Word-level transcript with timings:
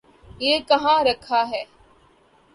یہ 0.39 0.59
کہاں 0.67 0.99
رکھا 1.03 1.41
ہے؟ 1.49 1.63